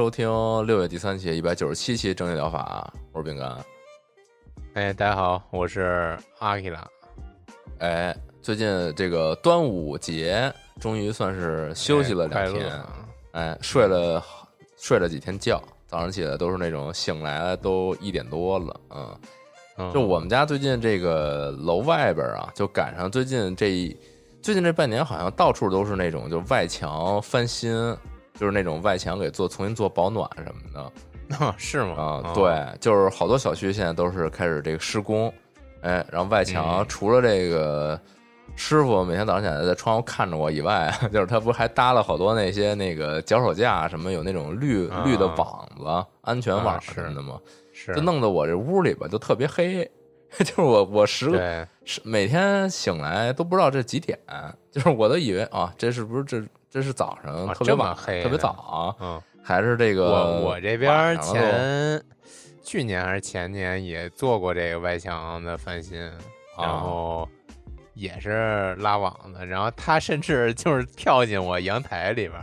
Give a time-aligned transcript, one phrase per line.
[0.00, 0.26] 收听
[0.66, 3.54] 六月第三期一百九十七期正念疗法，我是饼干。
[4.72, 6.82] 哎，大家好，我是阿基拉。
[7.80, 12.82] 哎，最近这个端午节终于算是休息了两天，
[13.32, 14.24] 哎，睡了
[14.78, 18.80] 睡了几天觉，早上起来都是那种醒来都一点多了，
[19.76, 23.94] 嗯，就我们家最近这个楼外边啊，就赶上最近这
[24.40, 27.94] 最近这半年，好像到处都是那种就外墙翻新。
[28.34, 30.60] 就是那种外墙给做重新做保暖什么
[31.38, 32.22] 的， 是吗？
[32.24, 35.32] 啊，对，就是好多小区现在都是开始这个施工，
[35.82, 38.00] 哎，然后外墙除了这个
[38.56, 45.84] 师傅每天早上起来在窗户看着我以外， 就是他不是还搭了好多那些那个脚手架什么，有那种绿绿的网子、
[46.22, 47.38] 安全网什么的吗？
[47.72, 49.88] 是，就弄得我这屋里吧就特别黑，
[50.38, 51.66] 就是我我十个
[52.02, 54.18] 每天醒来都不知道这几点，
[54.70, 56.42] 就是我都以为啊，这是不是这？
[56.70, 62.00] 这是早上特别晚黑，特别早，嗯，还是这个我我这边前
[62.62, 65.98] 去年还是前年也做过这个外墙的翻新，
[66.56, 67.28] 然后
[67.94, 72.40] 也是拉网的，然后他甚至 就是跳进我阳台里边，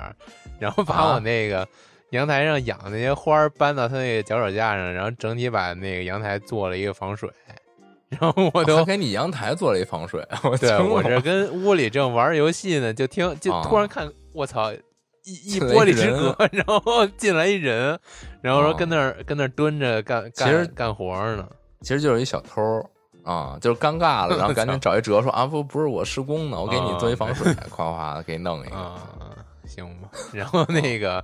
[0.60, 1.66] 然后把我那个
[2.10, 7.30] 阳台上养那些花搬到他那个脚手架上，然后整体把那个阳台做了一个防水。
[8.10, 10.26] 然后我都给你阳台做了一防水，
[10.60, 14.72] 对我这跟屋里正玩游戏呢，就听就突然看，我操，
[15.24, 18.00] 一一玻璃之隔， 然后进来一人，
[18.42, 21.46] 然后说跟那儿跟那儿蹲着干，其实干活呢，
[21.82, 22.62] 其实就是一小偷
[23.24, 28.96] 啊，就是尴尬了，然后 赶紧找一辙说啊不不是我施工呢，我给你做一防水，夸夸的给你弄一个，
[29.66, 31.24] 行吧， 然后那个。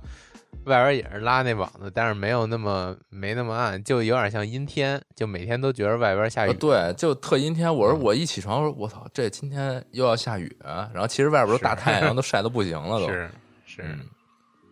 [0.64, 6.52] 外边也是拉那网子，但是没有那么没那么暗，就有点像阴天，就每天都觉得外边下雨。
[6.54, 7.74] 对，就特阴天。
[7.74, 10.56] 我说我一起床说，我操，这今天又要下雨。
[10.62, 13.30] 然后其实外边都大太阳，都晒的不行了，都是
[13.66, 13.84] 是。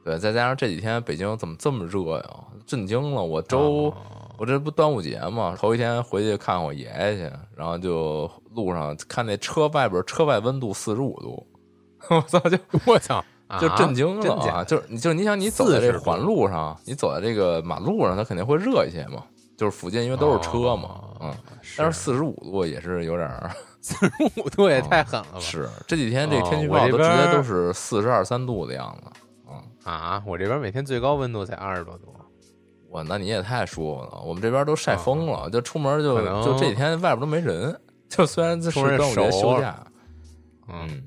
[0.05, 2.31] 对，再加上这几天北京怎么这么热呀？
[2.67, 3.23] 震惊了！
[3.23, 3.95] 我周
[4.39, 11.47] 我这不端午节嘛，头一天回去看我爷爷去，然后就路上看那车外边车外温度四十五度，
[12.11, 12.41] 我操！
[12.41, 13.25] 就我操！
[13.61, 14.65] 就震惊了啊！
[14.65, 19.23] 就是，就是你想，你走在这环路上，你走在这个马路上，它肯定会热一些嘛。
[19.57, 21.35] 就是附近因为都是车嘛，嗯。
[21.77, 25.39] 但是四十五度也是有点儿， 四十五度也太狠了吧？
[25.39, 29.11] 是这几天这天气预报都直接都是四十二三度的样子。
[29.49, 32.15] 嗯啊，我这边每天最高温度才二十多度。
[32.91, 34.21] 哇，那你也太舒服了。
[34.25, 37.79] 我们这边都晒疯了，就出门就就这几天外边都没人。
[38.09, 39.87] 就虽然这是端午节休假，
[40.69, 41.03] 嗯。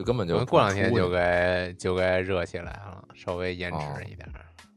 [0.00, 4.26] 就根本就过两天就该就该热起来了，稍微延迟一点。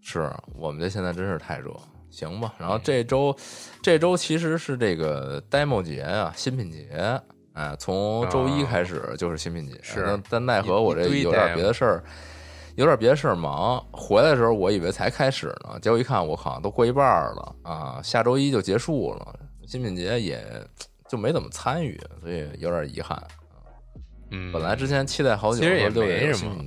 [0.02, 1.74] 是我们这现在真是太热，
[2.10, 2.54] 行吧。
[2.58, 3.34] 然后这周
[3.82, 7.18] 这周其实是这个 demo 节啊，新品节。
[7.54, 9.80] 哎，从周一开始就是新品节。
[9.82, 12.04] 是，但奈何我这有点别的事儿，
[12.76, 13.82] 有点别的事儿忙。
[13.94, 18.02] 回来的时候我以为才开始呢，结果一看，我靠，都过一半了啊！
[18.04, 20.44] 下周一就结束了，新品节也
[21.08, 23.24] 就没怎么参与，所以有点遗憾。
[24.32, 26.64] 嗯，本来之前期待好久，其实也没什么。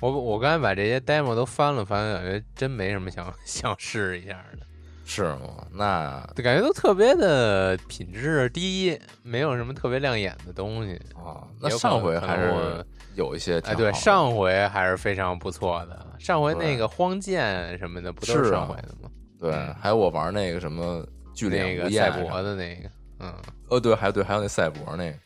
[0.00, 4.66] 我我刚才把这些 demo 都翻了翻，感觉真没什么想 想试一下的。
[5.10, 5.66] 是吗？
[5.72, 11.48] 那感觉都特别的品质低，没有什么特别亮眼的东西啊。
[11.58, 12.84] 那上回还是
[13.14, 16.06] 有一些，哎，对，上回还是非常不错的。
[16.18, 19.08] 上回那个荒剑什么的，不都是上回的吗？
[19.40, 21.02] 对，还有我玩那个什么
[21.34, 22.90] 巨那个赛博的那个，
[23.20, 23.32] 嗯，
[23.68, 25.16] 哦，对，还有对，还有那赛博那个。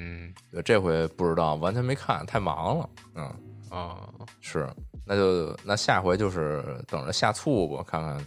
[0.00, 2.88] 嗯，对，这回不知道，完全没看，太忙了。
[3.16, 3.34] 嗯，
[3.70, 3.98] 哦，
[4.40, 4.66] 是，
[5.04, 8.18] 那就那下回就是等着下醋吧，看看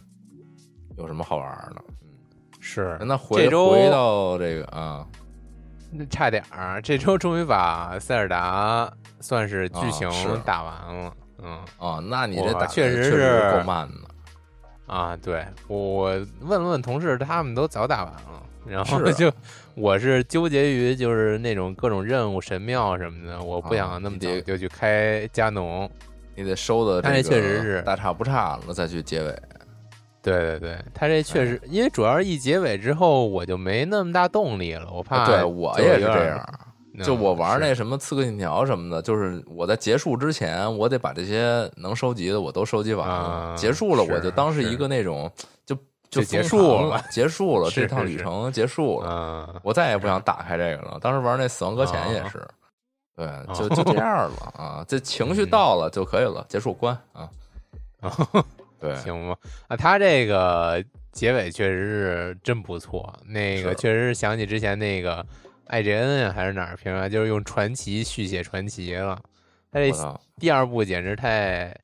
[0.98, 1.84] 有什么好玩的。
[2.04, 2.10] 嗯，
[2.60, 2.96] 是。
[3.02, 5.04] 那回回到这个啊，
[5.92, 10.08] 那差点儿，这周终于把塞尔达算是剧情
[10.46, 11.14] 打完了。
[11.42, 14.10] 嗯，哦，那你这打确实是够慢的。
[14.86, 19.32] 啊，对我问了问同事，他们都早打完了，然后就
[19.76, 25.90] 我是纠结于就是那种各种任务、神庙什么的，我不想那么早就去开加农，
[26.36, 29.36] 你得收的，他这确实是大差不差了再去结尾。
[30.22, 35.26] 对对对，他这确实，因为主要是一结尾之后，我就没那么大动力了，我怕。
[35.26, 36.50] 对我也是这样，
[37.02, 45.32] 就我玩那什么刺客信条什么的，就是我在结束之前，我得把这些能收集的我都收集完，结束了我就当是一个那种
[45.66, 45.76] 就
[46.10, 51.00] 就结束了，结束了 这趟旅程结束了，我再也不想打开这个了。
[51.02, 52.48] 当时玩那死亡搁浅也是，
[53.16, 57.28] 对，就就这样了啊，这情绪到了就可以了，结束关啊。
[58.80, 59.38] 对， 行吧，
[59.68, 65.26] 啊，他这个结尾确实是真不错，那个确实是想起之前那个
[65.68, 69.22] 艾杰恩还是哪儿评啊，就是用传奇续写传奇了。
[69.72, 69.92] 他这
[70.38, 71.76] 第二部简直太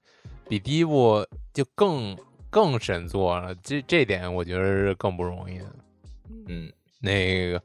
[0.48, 2.18] 比第一部就更
[2.50, 5.66] 更神作了，这这点我觉得是更不容易的。
[6.48, 7.62] 嗯，那个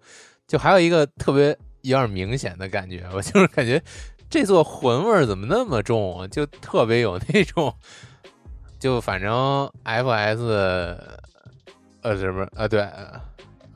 [0.46, 3.82] 就还有一个特别有点明显的感觉，我就是感觉
[4.30, 7.74] 这座魂味怎么那么重啊，就特别有那种。
[8.78, 10.42] 就反正 F S，
[12.02, 12.68] 呃，是不是啊？
[12.68, 12.86] 对，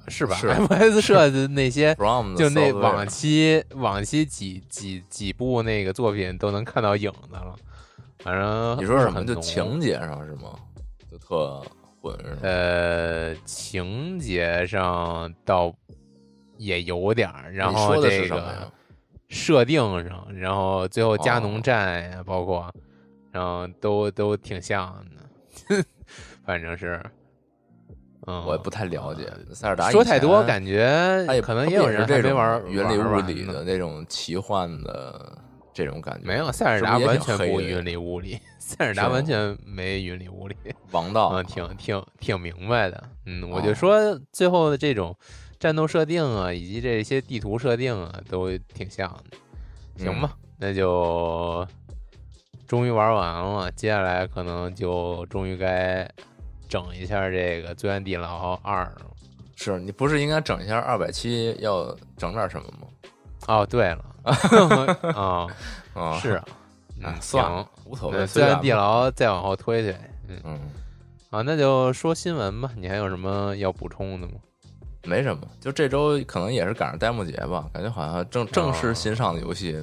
[0.09, 1.01] 是吧？M.S.
[1.03, 1.95] 设的那些，
[2.37, 7.55] 就那往期往期几几几部那个作品都能看到影子了。
[8.19, 9.25] 反正你说什么？
[9.25, 10.59] 就情节上是吗？
[11.11, 11.63] 就特
[12.01, 15.75] 混呃，情节上倒
[16.57, 17.53] 也有点儿。
[17.53, 18.73] 然后这个
[19.29, 22.73] 设定上，然后最后加农战呀，包括。
[23.31, 25.05] 然后都都挺像
[25.69, 25.85] 的，
[26.45, 27.01] 反正是，
[28.27, 29.91] 嗯，我也不太了解塞尔达。
[29.91, 35.39] 说太多，感觉可能也有人这没玩云里雾里的那种奇幻的
[35.73, 36.27] 这种感觉。
[36.27, 40.57] 没有塞尔达完全不云里雾里， 塞尔达完全没云里雾里。
[40.91, 43.03] 王道，嗯， 挺挺挺明白的。
[43.27, 45.17] 嗯，我就说最后的这种
[45.59, 50.05] 战斗设定啊，以及这些地图设定啊，都挺像的。
[50.05, 51.67] 行吧，那就。
[52.67, 56.07] 终于玩完了，接下来可能就终于该
[56.69, 58.85] 整一下这个《罪案地牢二》。
[59.57, 61.57] 是你不是应该整一下二百七？
[61.59, 62.87] 要整点什么吗？
[63.49, 64.05] 哦，对了，
[65.15, 65.47] 啊
[65.95, 66.41] 啊，是
[67.03, 68.19] 啊，算了，无所谓。
[68.27, 69.97] 《罪案地牢》再往后推推，
[70.29, 70.61] 嗯嗯，
[71.31, 72.71] 啊，那就说新闻吧。
[72.77, 74.35] 你还有什么要补充的吗？
[75.05, 79.77] 没什么，就这周可能也是赶上呆木节吧，感觉好像正正式新上的游戏。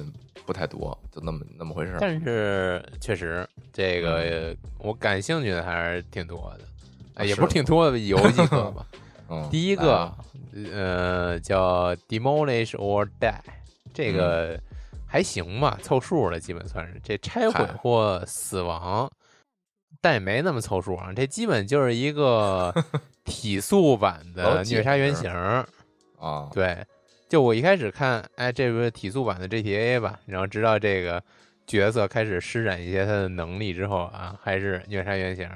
[0.46, 1.96] 不太多，就那么那么回事。
[2.00, 6.64] 但是确实，这个我感兴趣的还是挺多的，
[7.24, 8.86] 也不是挺多的，有几个 吧。
[9.50, 10.12] 第一个，
[10.72, 13.34] 呃，叫 Demolish or Die，
[13.92, 14.58] 这个
[15.06, 19.10] 还行吧，凑数了，基本算是这拆毁或死亡，
[20.00, 21.12] 但也没那么凑数啊。
[21.14, 22.72] 这基本就是一个
[23.24, 25.30] 体速版的虐杀原型
[26.18, 26.84] 啊，对。
[27.28, 30.20] 就我一开始看，哎，这不是体速版的 GTA 吧？
[30.26, 31.20] 然后直到这个
[31.66, 35.50] 角色开始施展一些他的能力之后啊，还是虐杀原型。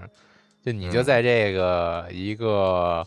[0.64, 3.06] 就你就在这个一个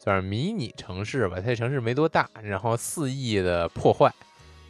[0.00, 4.12] 算是迷你城市吧，它这城市没多大，然后肆意的破坏，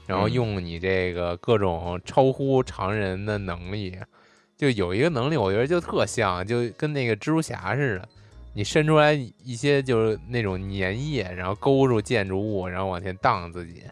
[0.06, 3.98] 然后用你这个各种超乎常人的能力，
[4.56, 8.08] 就有一个能力，我觉得就特像，就跟那个蜘蛛侠似的。
[8.56, 13.82] 你伸出来一些就是那种粘液，然后勾住建筑物，然后往前荡自己，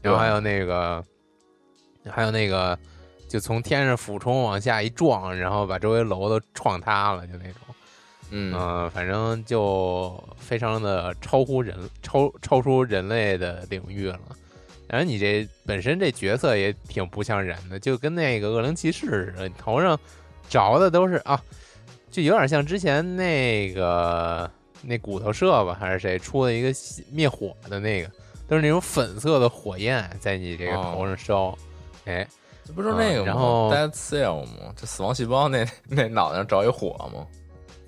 [0.00, 1.04] 然后还有那个，
[2.10, 2.78] 还有那个，
[3.28, 7.54] 就从天上俯冲往下一撞，然后把周围楼都撞塌了，就那种，
[8.30, 14.18] 嗯，反正就非常的超乎人超超出人类的领域了。
[14.88, 19.98] 然后你这本身这角色也挺不像人的，就跟那个恶灵骑士似的，你头上
[20.48, 21.40] 着的都是啊。
[22.10, 26.72] 就有点像之前那个那骨头社吧，还是谁出了一个
[27.12, 28.10] 灭火的那个，
[28.48, 31.56] 都是那种粉色的火焰在你这个头上烧。
[32.06, 32.26] 哎，
[32.68, 33.26] 这不是那个吗？
[33.26, 34.74] 然后 Dead Cell 吗？
[34.76, 37.26] 这死亡细胞那 那脑袋上着一火吗？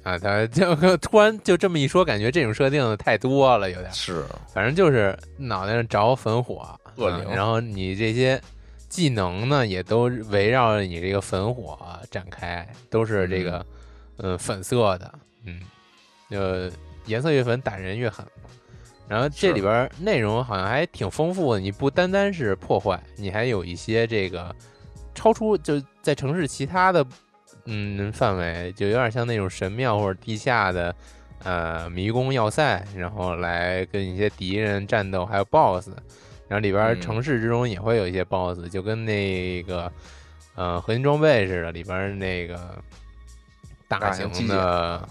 [0.02, 4.25] 啊，他就 突然就这么一说，感觉这种设定的太多了，有点是。
[4.52, 7.30] 反正就是脑袋上着粉火，恶灵。
[7.30, 8.40] 然后你这些
[8.88, 11.78] 技能呢，也都围绕着你这个粉火
[12.10, 13.64] 展开，都是这个。
[14.22, 15.14] 嗯，粉色的，
[15.46, 15.62] 嗯，
[16.28, 16.70] 呃，
[17.06, 18.50] 颜色越粉打人越狠嘛。
[19.11, 24.55] 然后这里边内容好像还挺丰富的，你不单单是破坏，你还有一些这个
[25.17, 27.05] 超出就在城市其他的
[27.64, 30.95] 嗯范围，就有点像那种神庙或者地下的
[31.43, 35.88] 呃迷宫要塞，然后来跟一些敌人战斗，还有 BOSS。
[36.47, 39.93] 然后里边城市之中也会有一些 BOSS，就跟那个
[40.55, 42.81] 呃核心装备似的，里边那个。
[43.88, 45.09] 大型的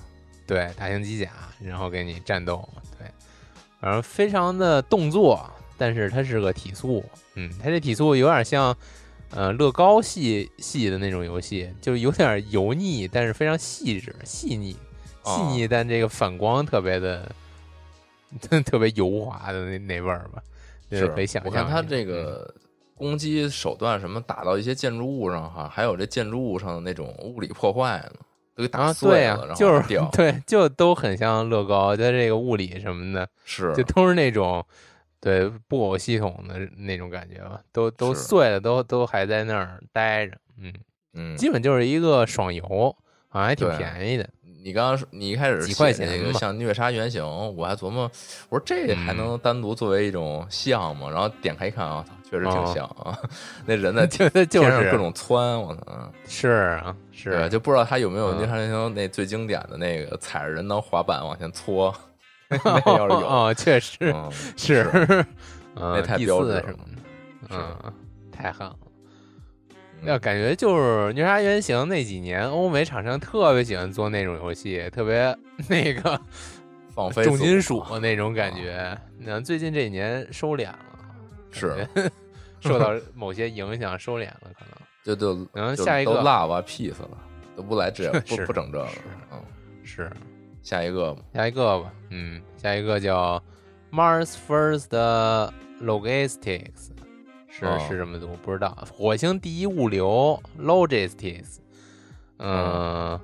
[0.48, 1.30] 对，大型机甲，
[1.62, 2.66] 然后给你战斗，
[2.98, 3.06] 对，
[3.80, 7.04] 反正非常的动作，但是它是个体速，
[7.36, 8.76] 嗯，它这体速有点像，
[9.32, 14.76] 呃，乐高系系的那种游戏，就是有点油腻，但是非常细致、细腻、
[15.24, 17.32] 细腻，但这个反光特别的，
[18.66, 20.44] 特别油滑的那那味儿吧，
[20.92, 21.52] 是可以想象。
[21.52, 22.54] 我看它这个
[22.96, 28.20] 攻击手段什么，打到一些建筑物上哈，还有这建筑物上的那种物理破坏呢。
[28.60, 34.66] 都给打碎了，就是对，就都很像乐高，它这个物理什么的，是就都是那种
[35.22, 40.74] 对布偶系统的那种感觉吧，都都碎了，都都还在那儿待着，嗯
[41.14, 42.64] 嗯，基本就是一个爽游，
[43.30, 44.28] 好像还挺便宜的。
[44.62, 47.24] 你刚刚说你一开始几块钱那个像虐杀原型，
[47.56, 48.12] 我还琢磨，
[48.50, 53.18] 我说这还能单独作为一种项目，然后点开一看啊，确实挺像啊，
[53.66, 61.94] 那人呢就就是各种窜，我操，是啊是啊，就不知道他有没有虐杀原型那最经典的那个踩着人当滑板往前搓，
[62.50, 63.98] 那要是有哦，确实
[64.56, 65.26] 是，
[65.76, 67.94] 那太标志什么的，嗯，
[68.32, 68.76] 太狠了。
[70.04, 75.36] 要感觉就是虐杀原型那几年，欧美厂商特别喜欢做那种游戏，特别
[75.68, 76.18] 那个
[76.96, 78.98] 放飞重金属那种感觉。
[79.18, 80.80] 你看最近这几年收敛了，
[81.52, 81.86] 是
[82.62, 87.18] 受到 某些影响收敛了，可能就就然后下一个都 love peace 了，
[87.56, 88.88] 都不来这不不整这个，
[89.32, 89.42] 嗯，
[89.84, 90.12] 是
[90.62, 93.42] 下一个吧，下一个吧，嗯，下一个叫
[93.92, 94.90] Mars First
[95.82, 96.90] Logistics。
[97.52, 98.88] 是是这么读，不知道。
[98.90, 101.58] 火星第一物流 （Logistics），
[102.38, 103.20] 嗯，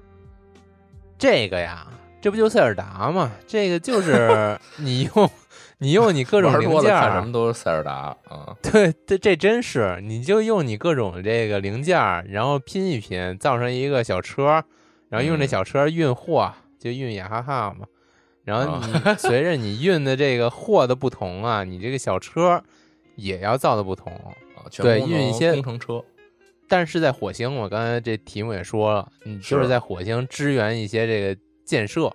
[1.18, 1.88] 这个呀，
[2.20, 3.32] 这不就塞尔达吗？
[3.48, 5.30] 这个就是 你用
[5.80, 8.56] 你用你各种零件，什么都是塞尔达啊。
[8.64, 11.98] 对，这这真是，你就用你各种这个零件，
[12.30, 14.64] 然后拼一拼，造成一个小车，
[15.10, 17.86] 然后用这小车运货，就运雅哈哈嘛。
[18.44, 22.64] 然后你 随着你运的这个货的不同啊，你这个小车。
[23.18, 26.04] 也要造的不同啊，对，运一些工程车，
[26.68, 32.12] 但是在火星，我刚才这题目也说了，你就是在火星支援一些这个建设，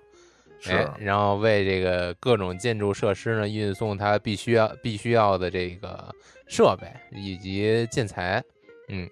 [0.60, 6.14] 是，然后为这个各种建筑设施呢运送它必须要必须要的这个
[6.46, 8.42] 设备以及建材，
[8.88, 9.08] 嗯，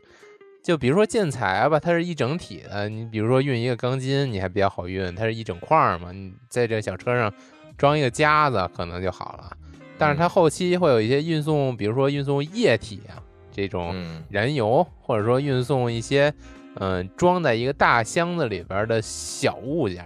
[0.62, 7.32] 就比如说建材吧，它是一整体的，你比如说运一个钢筋，你还比较好运，它是一整块嘛，你在这小车上
[7.76, 9.56] 装一个夹子可能就好了。
[9.96, 13.18] 但是它后期会有一些运送，比如说运送液体啊，
[13.50, 13.96] 这种
[14.28, 16.32] 燃油，或者说运送一些，
[16.74, 20.04] 嗯，装在一个大箱子里边的小物件，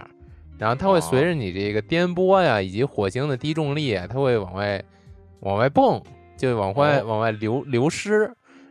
[0.63, 4.81] 然后它会随着你这个颠簸呀，以及火星的低重力，它会往外
[5.41, 6.01] 往外蹦，
[6.37, 8.19] 就往外往外流流失，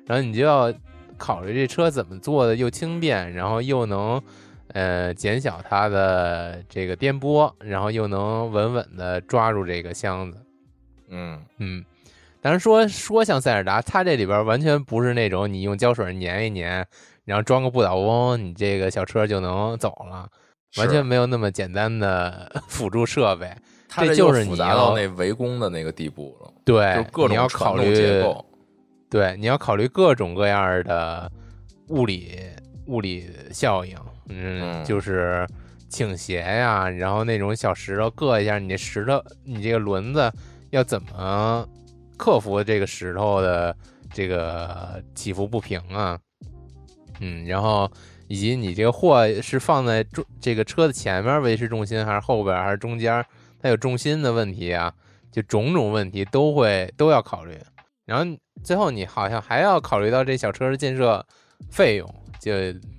[0.07, 0.73] 然后你就要
[1.19, 4.23] 考虑这车怎么做的又轻便，然后又能
[4.69, 10.39] 呃减小它的这个颠簸，然后又能稳稳的抓住这个箱子。
[11.11, 11.39] 嗯。
[11.59, 11.85] 嗯，
[12.41, 16.87] 咱说说像塞尔达，它这里边完全不是那种你用胶水粘一粘，
[17.27, 20.27] 然后装个不倒翁，你这个小车就能走了，
[20.77, 23.51] 完全没有那么简单的 辅助设备。
[23.89, 26.51] 这就是你要那围攻的那个地步了。
[26.65, 28.25] 对，你要考虑
[29.11, 31.31] 对，你要考虑各种各样的
[31.89, 32.39] 物理
[32.87, 33.97] 物理效应。
[34.29, 35.47] 嗯，就是
[35.91, 40.33] 倾斜呀，然后那种小石头硌一下，你石头，你这个轮子。
[40.71, 41.69] 要怎么
[42.17, 43.77] 克服这个石头的
[44.11, 46.19] 这个起伏不平啊？
[47.23, 47.89] 嗯，然后
[48.27, 53.25] 以及你这个货是放在重这个车的前面维持重心，还是后边，还是中间？
[53.61, 54.93] 它有重心的问题啊，
[55.31, 57.57] 就种种问题都会都要考虑。
[58.05, 61.25] 然后最后你好像还要考虑到这小车的建设
[61.71, 62.53] 费用，就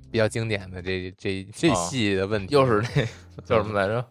[0.10, 2.82] 比较经典的这这这细的问题，又是
[3.36, 4.04] 那叫什么来着？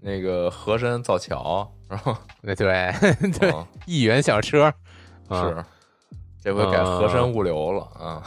[0.00, 3.52] 那个和珅造桥，然后 对 对对，
[3.84, 4.72] 一元小车
[5.28, 5.64] 是，
[6.40, 8.22] 这回改和珅物流了啊！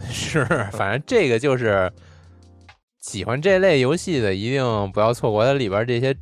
[0.00, 1.90] 是，反正这个就是
[3.00, 6.14] 喜欢这类游戏的，一定不要错过它里边这些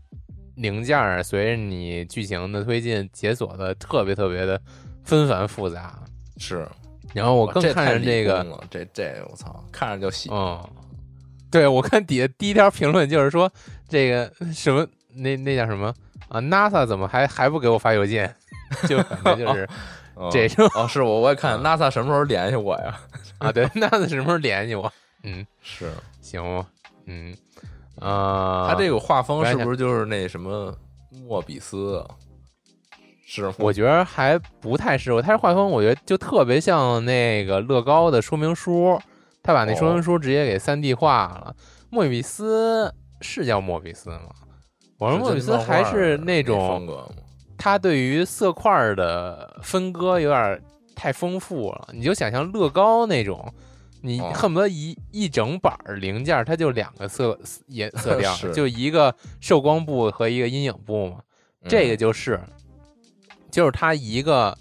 [0.56, 4.60] 零件，随着你剧情的推进，解锁的特别特别的
[5.02, 5.98] 纷繁复杂。
[6.36, 6.66] 是，
[7.12, 10.28] 然后我更看着这个，这这我操，看着就喜。
[10.32, 10.62] 嗯，
[11.50, 13.50] 对我看底下第一条评论就是说。
[13.86, 15.94] 这个什么那那叫什么
[16.28, 18.34] 啊？NASA 怎么还还不给我发邮件？
[18.88, 19.68] 就感觉就是
[20.30, 23.00] 这种哦，是我我也看 NASA 什么时候联系我呀？
[23.38, 24.90] 啊，对，NASA 什么时候联系我？
[25.22, 25.90] 嗯， 是
[26.20, 26.66] 行吗？
[27.06, 27.36] 嗯
[28.00, 30.74] 啊，他这个画风是不是就是那什么
[31.26, 32.04] 莫比斯？
[33.26, 35.20] 是，我觉得还不太适合。
[35.22, 39.00] 他这画风，我觉得就特别像那个乐高的说明书，
[39.42, 41.54] 他把那说明书直接给三 D 化了。
[41.90, 44.28] 莫比斯是叫莫比斯吗？
[44.98, 46.86] 我说莫比斯还是那种
[47.54, 50.62] 风格他对于色块的分割有点
[50.94, 51.88] 太丰富了。
[51.92, 53.52] 你就想象乐高那种，
[54.02, 61.18] 你恨不得一一整板零件，它就两个色颜色调，就一个受光部和一个阴影部嘛。
[61.66, 62.38] 这个就是，
[63.50, 64.56] 就是它一个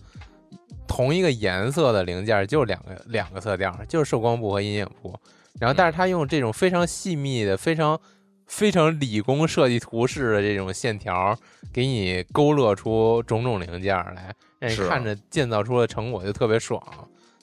[0.88, 5.14] 同一个颜色的零件，就两个两个色调，就是受光部和阴影部。
[5.60, 8.00] 然后，但是它用这种非常细密的、非常
[8.48, 11.36] 非常理工设计图式的这种线条，
[11.72, 16.82] 给你勾勒出种种零件来，让你看着建造出的成果就特别爽，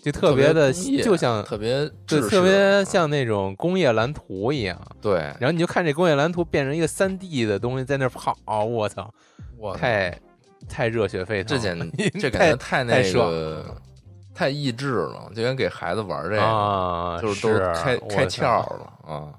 [0.03, 4.81] 就特别的，就像特别就特别像那种工业蓝图一样。
[5.01, 9.13] 对，然后你就看这工业蓝图变成一个三 D 的东西在那跑，我操！
[9.77, 10.19] 太
[10.69, 11.79] 太热血沸腾，这简
[12.19, 13.77] 这感觉太那个
[14.35, 19.35] 太益智了，就跟给孩子玩这个，就是都开开窍了啊！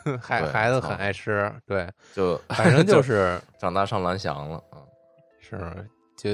[0.20, 4.78] 孩孩子很爱吃，对，就反正 就是长大上蓝翔了啊！
[5.40, 5.58] 是，
[6.16, 6.30] 就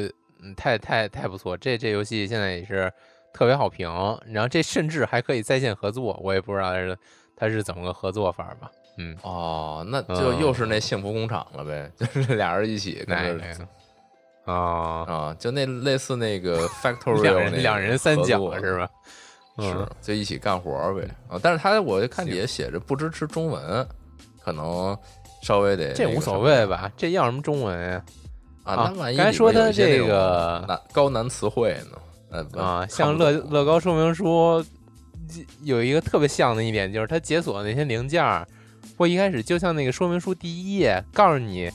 [0.56, 2.92] 太太太不错，这这游戏现在也是
[3.32, 3.88] 特别好评，
[4.26, 6.96] 然后这甚至还可以在线合作，我也不知道是
[7.36, 8.70] 它是怎么个合作法吧。
[8.98, 13.66] 嗯哦，那就又是那幸福工厂了呗， 就是俩人一起跟着
[14.44, 14.54] 啊
[15.06, 18.90] 啊，就那类似那个 factory 两人两人三角是吧？
[19.60, 21.38] 是，就一起干活呗啊！
[21.42, 23.86] 但是他我就看底下写着不支持中文，
[24.42, 24.96] 可能
[25.42, 26.90] 稍微得这无所谓吧？
[26.96, 28.04] 这要什么中文呀？
[28.64, 32.46] 啊，那万一刚说他这个难高难词汇呢？
[32.60, 34.64] 啊，像乐乐高说明书
[35.62, 38.22] 有一个特别像的一点，就是它解锁那些零件。
[38.22, 38.46] 儿，
[38.96, 41.70] 或一开始就像那个说明书第一页告诉你，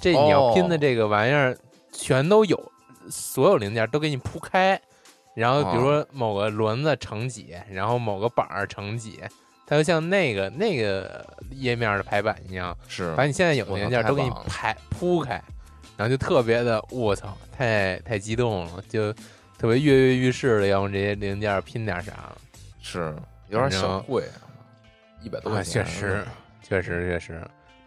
[0.00, 1.56] 这你要拼的这个玩意儿
[1.90, 2.72] 全都有，
[3.10, 4.80] 所有零件都给你铺开，
[5.36, 9.20] 然后比如说某个轮子乘几，然后某个板儿乘几，
[9.66, 15.34] 它就像那个那个页面的排版一样，是把你现在有的零件都给你排铺开，
[15.96, 19.12] 然后就特别的我操，太太激动了，就
[19.58, 22.32] 特别跃跃欲试的要用这些零件拼点啥，
[22.80, 23.14] 是
[23.48, 24.24] 有点小贵，
[25.22, 26.24] 一百多块钱，确实。
[26.62, 27.34] 确实确实，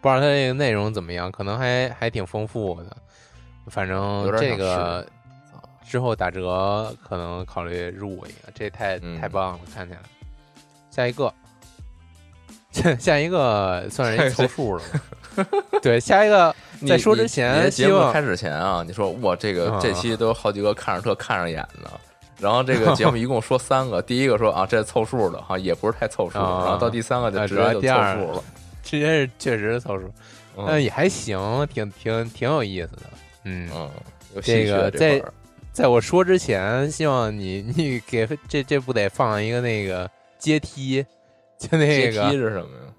[0.00, 2.96] 不知道它这个内容怎么样，可能还还挺丰富的。
[3.66, 5.06] 反正这个
[5.90, 10.00] 之后打折，可能考虑入一个，这太太棒了，看起来。
[10.88, 11.34] 下一个，
[12.96, 14.82] 下一个算是一凑数了。
[15.82, 16.54] 对，下一个
[16.86, 21.90] 在说之前，节目开始前啊，你说我这个这期都有好几个看着特看上眼的，
[22.38, 28.44] 然后这个节目 一共说三个，第一个说啊这是凑数的哈，也不是太凑数，然后到第三个就直接就凑数了。
[28.82, 30.08] 直接是确实凑数，
[30.56, 33.02] 但，也还行，挺挺挺有意思的，
[33.44, 33.90] 嗯嗯，
[34.42, 35.22] 这个在
[35.80, 41.02] 在我说之前，希望你 你给这这不得放一个那个阶梯，
[41.58, 42.92] 就那个阶梯是什么呀？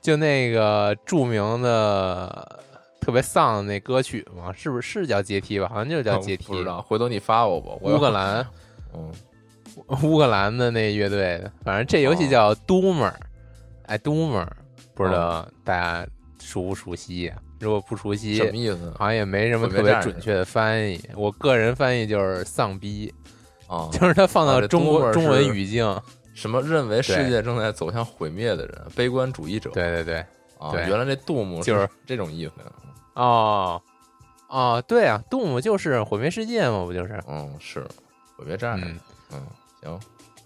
[0.00, 2.60] 就那个著名的
[3.00, 5.68] 特别丧的那歌曲嘛，是不是是叫阶梯吧？
[5.68, 7.70] 好像就是叫阶梯，不知道，回头你发我吧。
[7.82, 8.44] 乌克兰，
[8.94, 9.12] 嗯，
[10.02, 13.14] 乌克兰的那乐队的，反正这游戏叫 Doomer，
[13.84, 14.48] 哎，Doomer。
[14.94, 16.06] 不知道大家
[16.40, 17.32] 熟不熟悉？
[17.62, 18.92] 如果不熟悉，什么意思？
[18.98, 21.00] 好像也没什么特别准确的翻译。
[21.14, 23.14] 我个人翻译就是“丧逼”，
[23.68, 25.96] 啊，就是他放到中国中文语境，
[26.34, 29.70] 什么认为世界正在走向毁灭的人，悲观主义者。
[29.70, 30.16] 对对对，
[30.58, 32.52] 啊，原来这杜牧就是这种意思。
[33.14, 33.80] 哦
[34.48, 37.22] 哦，对啊，杜牧就是毁灭世界嘛，不就是？
[37.28, 37.80] 嗯，是
[38.36, 38.86] 毁灭战士。
[39.32, 39.46] 嗯，
[39.80, 40.00] 行，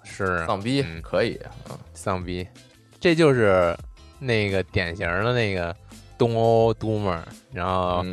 [0.04, 2.46] 是丧逼可以啊，丧逼，
[3.00, 3.74] 这就是。
[4.18, 5.76] 那个典型的那个
[6.18, 7.20] 东欧 Doomer，
[7.52, 8.04] 然后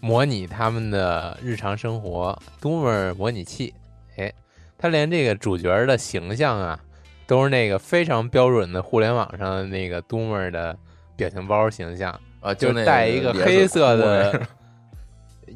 [0.00, 3.72] 模拟他们的日常生活 Doomer 模拟器，
[4.16, 4.32] 哎，
[4.76, 6.78] 他连这个主角的形象啊，
[7.26, 10.76] 都是那个非常标准的互联网上的那个 Doomer 的
[11.16, 14.42] 表情包形象啊，就带一个黑色的，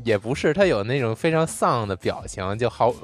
[0.05, 2.95] 也不是，他有那种非常丧的表情，就好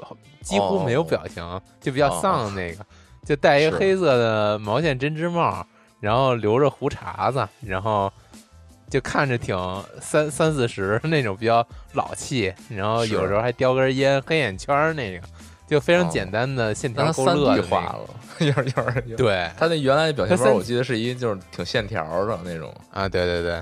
[0.41, 1.43] 几乎没有表情，
[1.81, 2.85] 就比较丧的那个，
[3.25, 5.65] 就戴一个黑色的毛线针织帽。
[6.01, 8.11] 然后留着胡茬子，然后
[8.89, 9.55] 就看着挺
[9.99, 15.27] 三三四十 那种比较老气，然后有时候还叼根烟，黑眼圈那个，
[15.67, 18.09] 就非常简单的线条勾勒化了，
[18.45, 19.15] 有点有点。
[19.17, 19.49] 对。
[19.57, 22.73] 他那原来的表情包，我记得是一就是挺线条的那种。
[22.91, 23.61] 啊，对对对，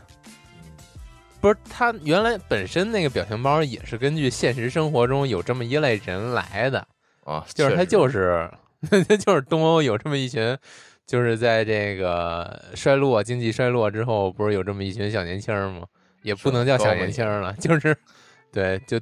[1.40, 6.86] 不是他原来本身那个表情包也是根据现实生活中有这么一类人来的。
[7.24, 8.52] 啊，就是他就是
[8.90, 10.58] 他 就是东欧有这么一群。
[11.06, 15.86] 就是在这个衰落、经济衰落之后，不是有这么一群小年轻吗？
[16.22, 17.96] 也不能叫小年轻了，就是
[18.52, 18.98] 对，就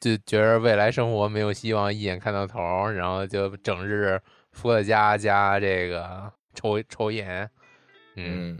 [0.00, 7.48] 就觉得未来生活没有希望，一眼看到头，然后就整日伏在家加这个抽抽烟，
[8.16, 8.58] 嗯，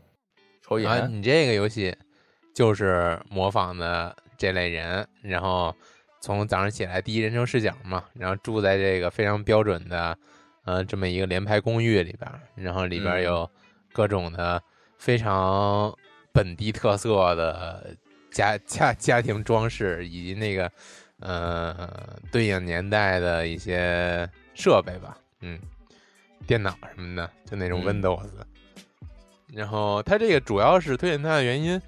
[0.62, 1.08] 抽烟。
[1.10, 1.92] 你这个游戏，
[2.54, 5.74] 就是模仿的这类人，然后
[6.20, 10.16] 从早上起来第一人称视角嘛，然后住在这个非常标准的
[10.64, 13.48] 呃这么一个联排公寓里边，然后里边有
[13.92, 14.62] 各种的
[14.98, 15.94] 非常
[16.32, 17.96] 本地特色的
[18.30, 20.70] 家家家庭装饰以及那个
[21.20, 25.58] 呃对应年代的一些设备吧，嗯，
[26.46, 28.28] 电脑什么的，就那种 Windows。
[29.52, 31.80] 然后它这个主要是推荐它的原因。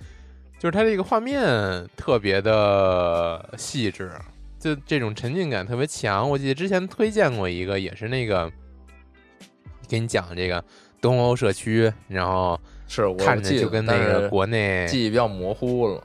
[0.59, 4.11] 就是它这个画面特别的细致，
[4.59, 6.29] 就这种沉浸感特别强。
[6.29, 8.51] 我记得之前推荐过一个，也是那个
[9.89, 10.63] 给你讲这个
[11.01, 16.05] 东欧社区，然后是我看着就跟那个国内记忆比较模糊了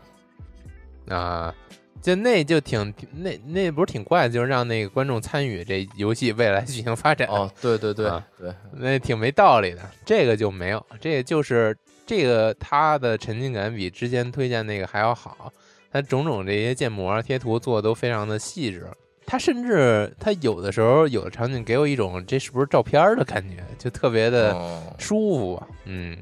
[1.16, 1.54] 啊。
[2.02, 7.28] 就那就挺那那不是挺怪，就是让那个观众参与这游戏未来剧情发展。
[7.28, 9.82] 哦，对对对对，那挺没道理的。
[10.04, 11.78] 这个就没有，这个就是。
[12.04, 15.54] 这个它的沉浸感比之前推荐那个还要好，
[15.94, 18.86] 它种种这些建模贴图做的都非常的细致，
[19.26, 24.54] 它甚至他有的时候有的场景给我一种这是不是照片的感觉，就特别的
[24.98, 26.18] 舒服，嗯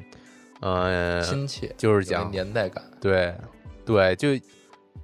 [0.61, 3.33] 呃亲切，就是讲年代感，对
[3.85, 4.29] 对，就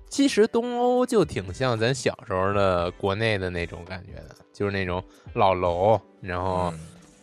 [0.10, 5.04] 其实东欧就挺像咱小时候的国内的那种感觉的，就是那种
[5.34, 6.74] 老楼，然后。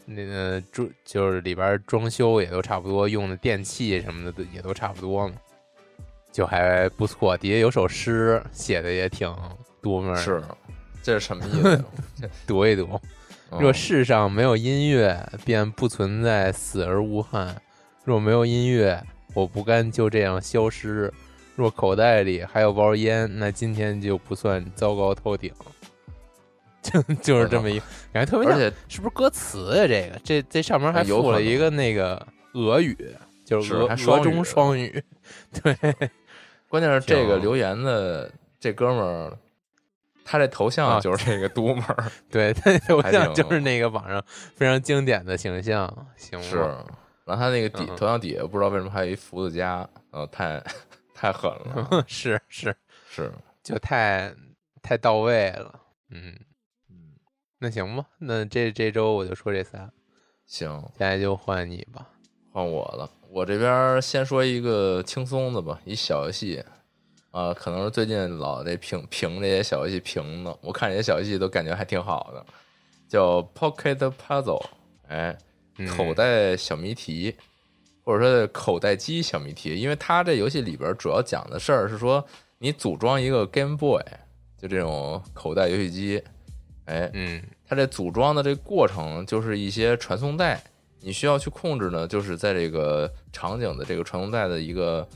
[0.04, 5.34] 那个装就是里边装修也都差不多，用的电器什么的也都差不多嘛，
[6.32, 7.36] 就还不错。
[7.36, 9.32] 底下有首诗，写的也挺
[9.82, 10.16] 多门儿。
[10.16, 10.42] 是，
[11.02, 11.84] 这是什么意思？
[12.46, 13.00] 读一读：
[13.50, 17.54] 若世上没有音乐，便不存在死而无憾；
[18.04, 19.02] 若没有音乐，
[19.34, 21.10] 我不甘就这样消失；
[21.56, 25.52] 若口袋里还有包烟，那今天就不算糟糕透顶。
[26.82, 27.78] 就就是这么一
[28.12, 29.86] 感觉特别像，是不是歌词呀？
[29.86, 32.96] 这个这这上面还附了一个那个俄语，
[33.44, 35.00] 就是俄俄中双语。
[35.62, 35.76] 对，
[36.68, 39.38] 关键是这个留言的这哥们儿，
[40.24, 44.22] 他这头像就是这个都门儿， 对他头像就是那个网上
[44.54, 46.56] 非常经典的形象，行是。
[47.24, 50.62] 然后他那个底头像底下不知道为什么还有一福字加，呃，太
[51.14, 52.74] 太狠了， 是是
[53.08, 53.32] 是，
[53.62, 54.34] 就太
[54.82, 55.80] 太到位了，
[56.10, 56.34] 嗯
[56.90, 57.12] 嗯。
[57.58, 59.88] 那行吧，那这这周我就说这仨，
[60.46, 62.08] 行，现在就换你吧，
[62.52, 63.08] 换我了。
[63.30, 66.62] 我这边先说一个轻松的吧，一小游戏，
[67.32, 72.44] 啊，可能是最近老这评评这些小游戏评的，我看这些小游戏都感觉还挺好的，
[73.08, 74.62] 叫 Pocket Puzzle，
[75.08, 75.36] 哎，
[75.96, 77.34] 口袋小谜题，
[78.04, 82.22] 或者说口袋机小谜题，因为它这游戏里边主要讲的事儿是说，
[82.58, 84.02] 你组装一个 Game Boy，
[84.58, 86.22] 就这种口袋游戏机。
[86.84, 90.62] 哎，嗯，它这组装的这个过程就是一些传送带，
[91.00, 95.08] 你需要去控制呢，就是在这个场景的这个传送带的一个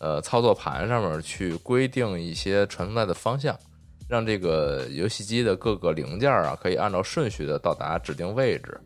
[0.00, 3.56] 呃操作盘上面去规定一些传送带的方向，
[4.08, 8.78] 让这个游戏机的各个零件啊可以按照顺序的到达指定位置。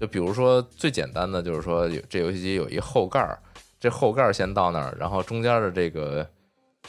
[0.00, 3.38] 就比如说最简单的就是说，这游戏机有一后盖儿，
[3.78, 6.26] 这后盖儿先到那儿，然后中间的这个。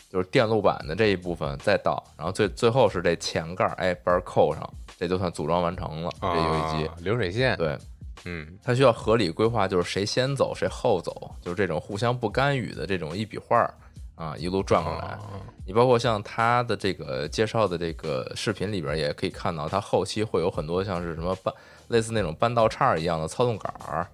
[0.10, 4.62] 就是电路板的这一部分再到，然后最最后是这前盖儿，哎，把扣上，
[4.98, 6.10] 这就算组装完成了。
[6.22, 7.78] 这游戏机流水线，对，
[8.26, 13.74] 嗯，它需要合理规划，就是谁先走谁后走，就是这种互相不干预的这种一笔画儿
[14.16, 15.18] 啊，一路转过来。
[15.66, 21.54] 你包括像他的这个介绍的这个视频里边也可以看到，它后期会有很多像是什么半
[21.88, 24.08] 类似那种半道岔一样的操纵杆儿，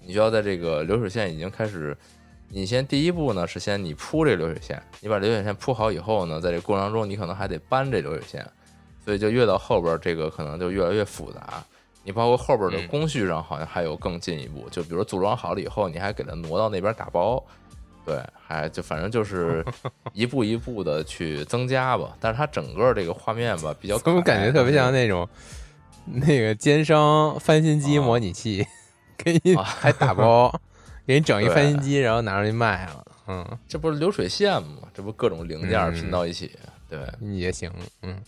[0.00, 1.96] 你需要在这个流水线已经开始。
[2.50, 8.46] 你先第一步呢，是先你铺这流水线，你把流水线铺好以后呢，在这过程中你可能还得搬这流水线，
[9.04, 11.64] 所以就越到后边这个可能就越来越复杂。
[12.04, 17.42] 你包括后边的工序上好像还有更进一步，就比如组装好了以后，你还给它挪到那边打包，
[18.04, 19.64] 对，还就反正就是
[20.12, 22.16] 一步一步的去增加吧。
[22.20, 25.28] 但是它整个这个画面吧，比较我感觉特别像那种
[26.04, 28.66] 那个奸商翻新机模拟器，
[29.16, 30.54] 给你 还打包。
[31.06, 33.04] 给你整一翻新机，然后拿出去卖了。
[33.26, 34.88] 嗯，这不是流水线吗？
[34.94, 36.50] 这不各种零件拼到一起，
[36.88, 37.70] 对，也行。
[38.00, 38.18] 嗯，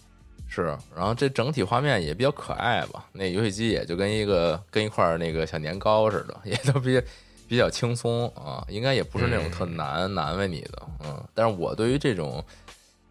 [0.49, 0.77] 是。
[0.95, 3.07] 然后这整体画面也比较可爱吧？
[3.13, 7.03] 那游戏机也就跟一个跟一块那个小年糕似的， 也都比
[7.49, 8.65] 比较轻松啊。
[8.69, 10.83] 应该也不是那种特难难为你的。
[11.05, 12.45] 嗯，但是我对于这种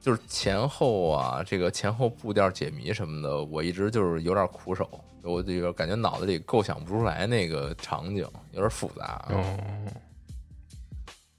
[0.01, 4.89] 就是前后啊，这个前后步调解谜什么的，我一直就是有点苦手。
[5.23, 9.25] 我这个感觉脑子里构想不出来那个场景，有点复杂。
[9.31, 9.57] 嗯，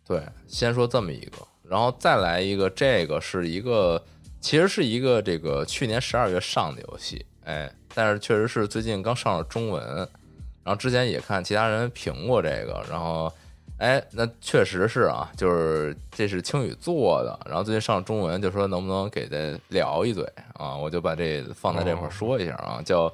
[0.05, 4.05] 对，先说这么一个，然后再来一个，这个是一个，
[4.47, 9.85] 其实是一个这个去年十二月上的游戏，哎，但是确实是最近刚上了中文，
[10.63, 13.33] 然后之前也看其他人评过这个，然后
[13.79, 20.77] 哎，那确实是啊，就是这是青宇做的，然后最近上中文，就说能不能给他聊一嘴啊？
[20.77, 23.13] 我就把这放在这块说一下啊，叫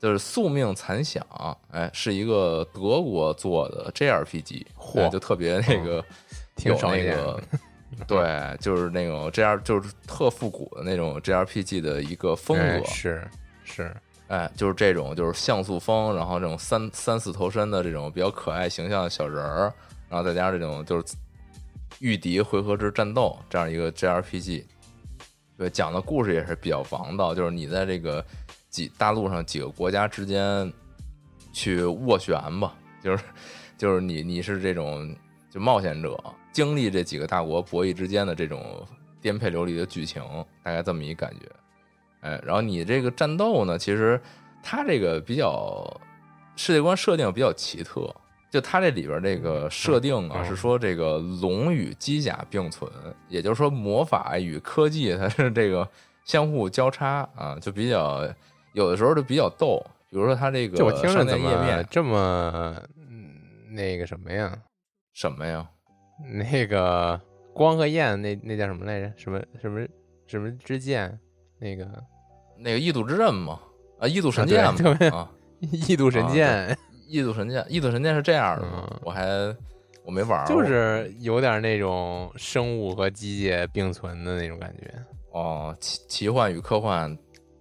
[0.00, 1.24] 就是宿命残响，
[1.70, 6.04] 哎，是一个德国做的 JRPG，嚯，就特别那个
[6.56, 7.40] 挺那个，
[8.06, 13.26] 对，就是那种 JR 就是特复古的那种 JRPG 的一个风格，是
[13.64, 13.94] 是。
[14.28, 19.72] 哎，就是这种，就是像素风，然后这种三三四头身的这种比较可爱形象的小人儿，
[20.08, 21.14] 然后再加上这种就是
[22.00, 24.64] 御敌回合制战斗这样一个 JRPG，
[25.56, 28.24] 对，讲的故事也是比较王道，就是你在这个
[28.68, 30.72] 几大陆上几个国家之间
[31.52, 33.22] 去斡旋吧，就是
[33.78, 35.14] 就是你你是这种
[35.56, 38.86] 就冒险者，经历这几个大国博弈之间的这种
[39.22, 40.22] 颠沛流离的剧情，
[40.62, 41.46] 大概这么一感觉。
[42.20, 44.20] 哎，然后你这个战斗呢，其实
[44.62, 45.90] 它这个比较
[46.56, 48.14] 世界观设定比较奇特，
[48.50, 52.92] 就它这里边这个设定啊，是说这个龙与机甲并存，
[53.26, 55.88] 也就是说魔法与科技它是这个
[56.26, 58.28] 相互交叉啊，就比较
[58.74, 59.82] 有的时候就比较逗。
[60.10, 62.76] 比如说它这个我听着怎么这么
[63.70, 64.54] 那个什么呀？
[65.16, 65.66] 什么呀？
[66.30, 67.18] 那个
[67.54, 69.10] 光和焰那那叫什么来着？
[69.16, 69.86] 什么什么
[70.26, 71.18] 什么之剑？
[71.58, 71.88] 那个。
[72.58, 73.60] 那个异度之刃嘛，
[73.98, 76.74] 啊，异度神剑嘛，啊，异度神剑，
[77.06, 79.26] 异度神剑，异度神剑是这样的，我还
[80.04, 84.90] 我没玩，就是有点那种生物和机械并存的那种感觉，
[85.32, 87.14] 哦，奇奇幻与科幻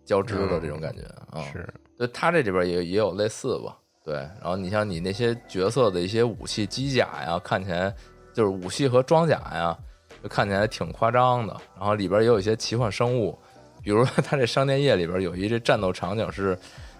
[0.05, 1.67] 交织的这种感觉啊，是，
[1.99, 7.91] 就它这里边也也有类似吧，对，然后你像你那些角色的一些武器机甲呀，看起来
[8.33, 9.75] 就是武器和装甲呀，
[10.21, 13.37] 就看起来挺夸张的，然后里边也有一些奇幻生物。
[13.81, 16.57] 比如说，他这商店夜里边有一这战斗场景是，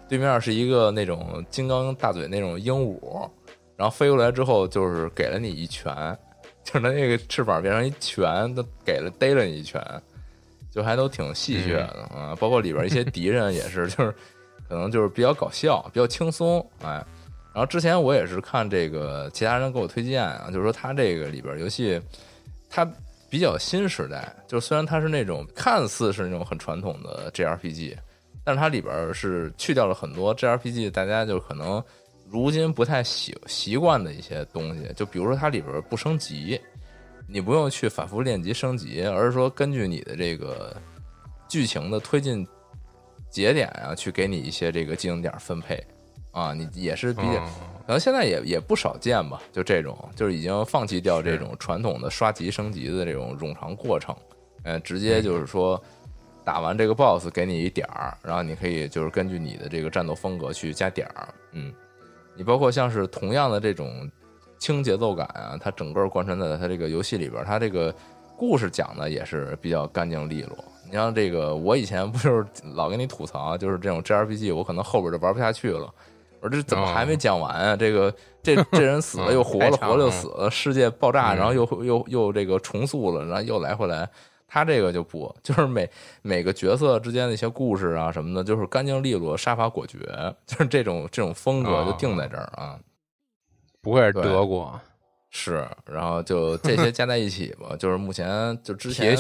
[0.07, 3.29] 对面是一个那种金刚大嘴那种鹦鹉，
[3.75, 5.93] 然后飞过来之后就是给了你一拳，
[6.63, 9.81] 就是它那个翅膀变成一拳，都给了逮了你一拳，
[10.71, 12.35] 就还都挺戏谑的啊。
[12.39, 14.13] 包括里边一些敌人也是，就是
[14.67, 17.03] 可能就是比较搞笑，比较轻松，哎。
[17.53, 22.01] 然后之前我也是看这个其他人给我推荐啊，就是说他这个里边游戏，
[22.69, 22.87] 他。
[23.27, 27.97] 比较新时代，就虽然它是那种看似是那种很传统的 JRPG，
[28.45, 31.83] 但是它里边是去掉了很多 JRPG 大家就可能
[32.29, 34.89] 如今不太习习惯的一些东西。
[34.95, 36.57] 就比如说它里边不升级，
[37.27, 40.73] 你不用去反复练级升级，而是说根据你的这个
[41.49, 42.47] 剧情的推进
[43.35, 45.77] 节点啊，去给你一些这个技能点分配
[46.31, 47.45] 啊，你也是比较。
[47.85, 54.15] 可能现在也也不少见吧，就这种，就是已经放弃掉这种传统的刷级升级的这种冗长过程，
[54.63, 55.79] 呃，直接就是说
[56.45, 61.73] 打完这个 BOSS 给你一点儿，然后你可以就是根据你的这个战斗风格去加点儿，嗯，
[62.37, 64.09] 你包括像是同样的这种
[64.59, 67.93] 轻节奏感啊，它整个贯穿在它这个游戏里边，它这个
[68.37, 70.57] 故事讲的也是比较干净利落。
[70.85, 75.91] 你像这个，我以前不就是老跟你吐槽，就是这种 JRPG，我可能后边就玩不下去了。
[76.41, 77.75] 我说这怎么还没讲完啊？
[77.75, 84.07] 这个这这人死了又活了，活了又死了，世界爆炸，然后又又又这个重塑了，然后又来回来。
[84.47, 85.89] 他这个就不，就是每
[86.21, 89.97] 每个角色之间的一些故事啊什么的，就是干净利落，杀伐果决，
[90.45, 92.79] 就是这种这种风格就定在这儿啊。
[93.81, 94.79] 不会是德国？
[95.31, 99.17] 是，然后就这些加在一起吧，就是目前就之前。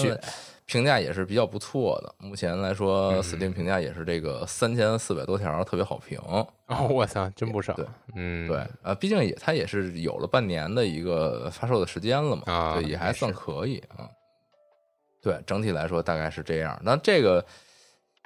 [0.65, 6.19] 评价也是比较不错的，目前来说，Steam 评价也是这个三千四百多条，特别好评。
[6.25, 6.47] 哦，
[6.89, 7.73] 我操，真不少。
[7.73, 14.09] 对，嗯，对，呃，毕竟也它也是有了半年的一个发售的时间了嘛，啊，对，也还算可以啊。
[15.21, 16.79] 对，整体来说大概是这样。
[16.83, 17.45] 那这个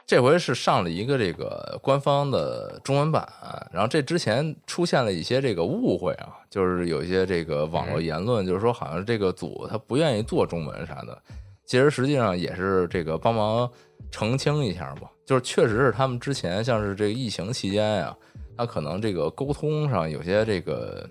[0.07, 3.27] 这回是上了一个这个官方的中文版，
[3.73, 11.21] 然后这之前出现了一些这个误会啊，就是有一些这个网络言论，就是说好像这个组他不愿意做中文啥的。
[11.69, 13.69] 其实实际上也是这个帮忙
[14.09, 18.17] 澄清一下吧，就是确实是他们之前像是这个疫情期间呀，
[18.57, 21.07] 他可能这个沟通上有些这个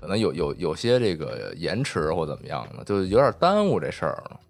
[0.00, 4.40] 可能有有有些这个延迟或怎么样的，就有点耽误这事儿了。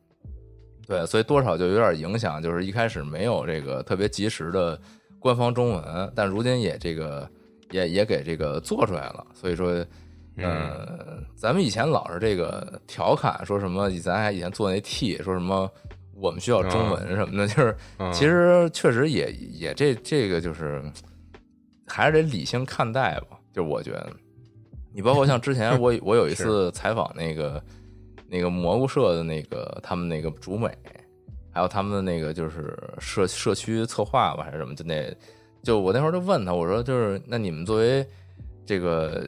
[0.87, 4.81] 对，所以多少就有点影响，就是一开始没有这个特别及时的
[5.19, 7.29] 官方中文，但如今也这个
[7.73, 9.85] 也也给这个做出来了，所以说。
[10.37, 15.71] 呃，咱们以前老是这个调侃，说什么咱还以前做那 T，说什么
[16.13, 17.77] 我们需要中文什么的，就是
[18.13, 20.83] 其实确实也也这这个就是
[21.87, 23.39] 还是得理性看待吧。
[23.53, 24.11] 就我觉得，
[24.93, 27.63] 你包括像之前我我有一次 采访那个
[28.29, 30.69] 那个蘑菇社的那个他们那个主美，
[31.53, 35.15] 还有他们的那个就是社社区策划吧还是什么，就那
[35.63, 38.05] 就我那会儿就问他，我说就是那你们作为
[38.67, 39.25] 这个。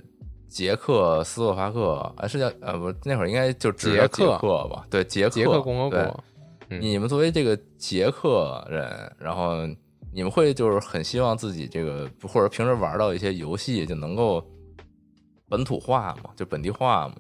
[0.48, 4.87] 捷克斯洛伐克，啊，是叫呃不，那会儿应该就直接捷克吧？
[4.88, 6.24] 对，捷克共和国。
[6.68, 9.66] 你们作为这个捷克人，然后
[10.12, 14.44] 你们会就是很希望自己这个或者平时玩到一些游戏就能够
[15.48, 17.16] 本土化嘛，就本地化嘛。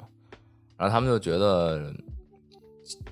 [0.76, 1.92] 然后他们就觉得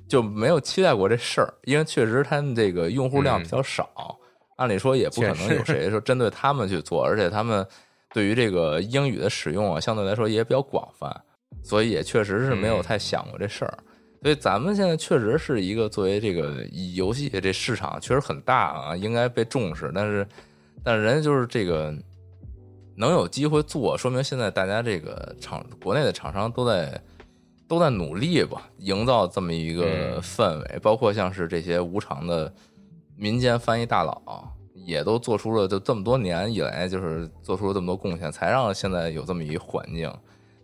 [0.09, 3.89] 就没有期待过这事儿，因为确实他们这个用户量比较少，
[4.57, 7.65] 按理说也不可能有谁说针对他们去做，而且他们
[8.15, 11.15] 对于这个英语的使用啊，相对来说也比较广泛，
[11.63, 13.79] 所以也确实是没有太想过这事儿。
[14.23, 20.27] 所以咱们现在确实是一个作为这个游戏这市场确实很大啊，应该被重视，但是
[20.83, 21.93] 但是人家就是这个
[22.97, 26.99] 能有机会做，说明现在大家这个厂国内的厂商都在。
[27.67, 32.53] 都在努力吧，营造这么一个氛围，包括像是这些无偿的
[33.17, 34.47] 民间翻译大佬，
[34.85, 40.13] 也都做出了就这么多年以来，就是做出了这么多贡献，才让现在有这么一环境。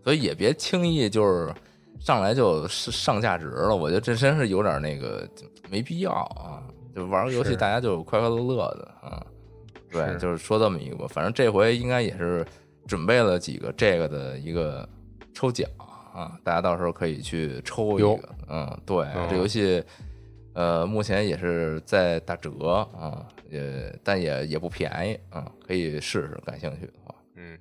[0.04, 1.52] 所以也别轻易就是
[1.98, 5.28] 上来就上价值了，我觉得这真是有点那个
[5.68, 6.62] 没必要啊！
[6.94, 9.22] 就玩个游戏，大家就快快乐乐的啊。
[9.90, 12.46] 对，就是说这么一个吧，反正这回应该也是
[12.86, 14.88] 准备了几个这个的一个
[15.34, 15.68] 抽奖。
[16.12, 19.82] 啊，大家到时候可以去抽一个，嗯，对，这游戏，
[20.54, 22.50] 呃，目前也是在打折
[22.98, 27.58] 啊，也但也也不便宜啊，可以试试，感兴趣的话，嗯，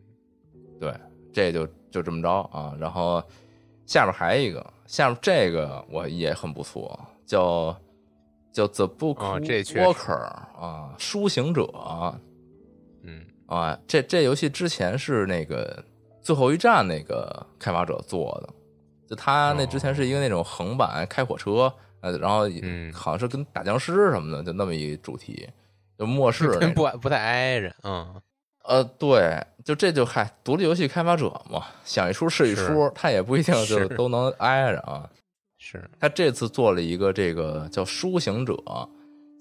[0.79, 0.93] 对，
[1.33, 3.23] 这就就这么着啊，然后
[3.85, 7.75] 下面还有一个，下面这个我也很不错，叫
[8.53, 11.63] 叫 The Book Walker 啊，书行者，
[13.03, 13.25] 嗯。
[13.47, 15.83] 啊，这这游戏之前是那个。
[16.21, 18.53] 最后一站那个开发者做的，
[19.07, 22.41] 就他那之前是一个那种横版开火车，呃，然后
[22.93, 25.49] 好像是跟打僵尸什么的，就那么一主题，
[25.99, 28.15] 就末世， 不不太挨着，嗯，
[28.63, 35.07] 呃，对，就这就嗨，独立游戏开发者嘛，想一出是一出，他也不一定就都能挨着啊。
[35.57, 38.53] 是他这次做了一个这个叫《书行者》，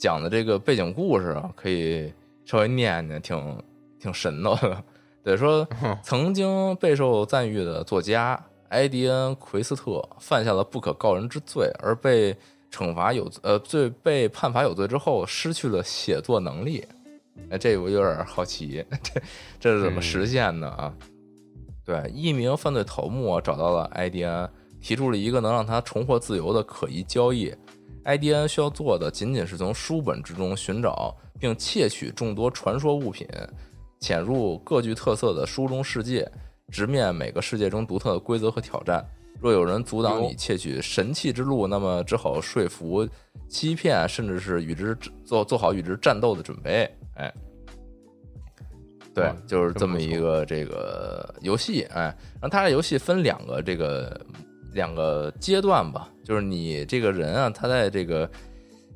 [0.01, 2.13] 讲的这个背景故事啊，可以
[2.45, 3.63] 稍微念念，挺
[4.01, 4.85] 挺神的。
[5.23, 5.65] 得说，
[6.03, 12.37] 曾经备受赞誉的作家埃迪恩·奎斯特犯下了不可告人之罪，而被
[12.71, 16.85] 惩罚有呃罪被判罚有罪之后，失去了写作能力。
[17.51, 19.21] 哎，这我有点好奇， 这
[19.61, 20.93] 这是怎么实现的啊？
[21.85, 24.51] 对，一名犯罪头目找到了埃迪安，
[24.81, 27.55] 提出了一个能让他重获自由的可疑交易。
[28.05, 33.27] 埃迪安需要做的仅仅是从书本之中寻找并窃取众多传说物品。
[34.01, 36.31] 潜入各具特色的书中世界，
[36.71, 39.05] 直面每个世界中独特的规则和挑战。
[39.41, 43.09] 若有人阻挡你窃取神器之路，那么只好说服、
[43.49, 46.91] 欺骗，甚至是与之做做好与之战斗的准备。
[47.15, 47.33] 哎，
[49.15, 51.83] 对，就是这么一个这个游戏。
[51.95, 52.03] 哎，
[52.35, 54.21] 然后它这游戏分两个这个
[54.73, 58.29] 两个阶段吧，就是你这个人啊，他在这个。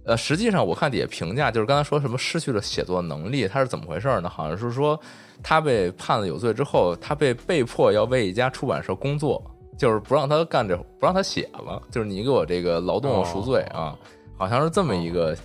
[0.04, 4.28] 呃，实际上我看底下评价，就是刚才说什么失去了写作能力，他是怎么回事呢？
[4.28, 5.00] 好像是说
[5.44, 9.40] 他被判了有罪之后，他被被迫要为一家出版社工作，
[9.76, 13.96] 就是不让他干这，不让他写了，就是你给我这个劳动赎罪啊，
[14.36, 15.36] 好像是这么一个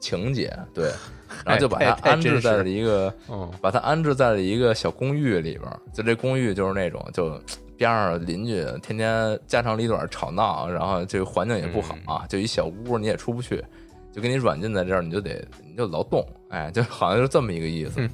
[0.00, 0.90] 情节，对，
[1.44, 3.12] 然后就把他安置在了一个，
[3.60, 7.40] 把他安置在了一个小公寓里边，就这公寓就是那种就
[7.76, 13.64] 边上邻居天天家长里短吵闹，然后这个环境也不好啊，就一小屋你也出不去。
[14.12, 18.08] 就给你软禁在这儿，你就得你就劳动，哎，就好像是这么一个意思。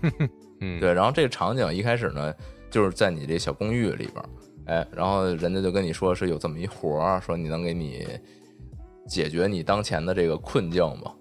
[0.58, 0.92] 嗯，对。
[0.92, 2.34] 然后这个场景一开始呢，
[2.72, 4.24] 就是在你这小公寓里边，
[4.66, 8.06] 哎，然后人家就跟你说是有这么一活儿，说你能给你
[9.06, 11.12] 解决你当前的这个困境吗？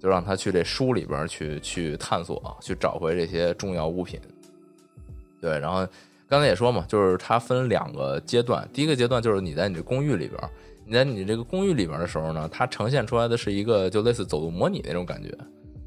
[0.00, 4.20] 就让他去这书里边去去探索，去找回这些重要物品。
[5.40, 5.86] 对，然后
[6.28, 10.38] 刚才也说嘛，就是它分两个阶段，第一个阶段就是你在你这公寓里边。
[10.90, 15.28] 你在你这个公寓里边的时候呢，它呈现出来的是一个就类似走路模拟那种感觉，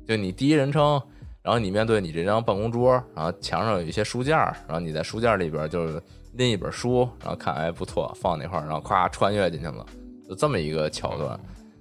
[0.05, 1.01] 就你第一人称，
[1.41, 5.99] 然后你面对你这张办公桌，然后墙上有一些书架，然后你在书架里边就是
[6.33, 9.85] 拎一本书，然后看哎不错，放那块儿，然后咵穿越进去了，
[10.27, 11.39] 就这么一个桥段。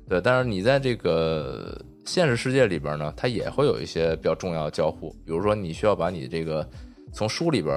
[0.08, 6.68] 对，但是你在这个现实世界里边呢，它也会有一些比较重要的交互，比如说你需要把你这个
[7.12, 7.74] 从书里边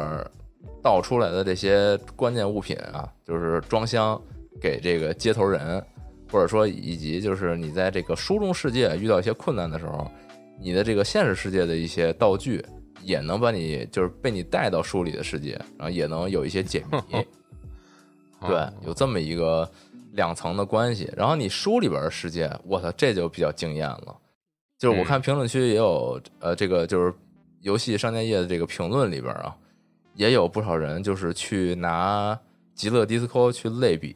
[0.82, 4.22] 倒出来的这些关键物品啊，就是装箱。
[4.62, 5.84] 给这个接头人，
[6.32, 10.10] 或者说以及就是你在这个书中世界遇到一些困难的时候，
[10.62, 12.64] 你的这个现实世界的一些道具
[13.04, 17.26] 也能把你就是被你带到书里的世界，然后也能有一些解谜。
[18.48, 19.70] 对，有这么一个
[20.14, 21.10] 两层的关系。
[21.16, 24.18] 然后你书里边的世界，我操，这就比较惊艳了。
[24.78, 27.14] 就是我看评论区也有呃，这个就是
[27.62, 29.56] 游戏商店页的这个评论里边啊，
[30.16, 32.38] 也有不少人就是去拿
[32.76, 34.14] 极乐迪斯科去类比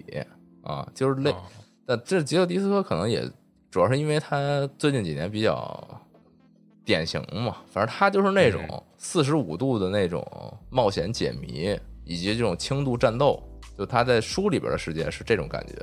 [0.62, 1.34] 啊，就是类，
[1.86, 3.24] 但这极乐迪斯科可能也
[3.72, 6.02] 主要是因为它最近几年比较
[6.88, 8.62] 典型嘛，反正他就是那种
[8.98, 10.26] 四十五度的那种
[10.72, 13.40] 冒险解谜以及这种轻度战斗，
[13.78, 15.74] 就他在书里边的世界是这种感觉。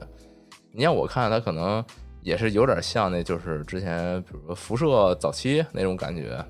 [0.73, 1.85] 你让我看，他可能
[2.23, 6.45] 也是有点像那，就是之前比如说辐射早期那种感觉，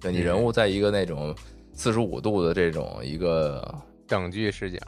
[0.00, 1.34] 对你人物在一个那种。
[1.74, 3.72] 四十五度的这种一个
[4.08, 4.80] 等距视角，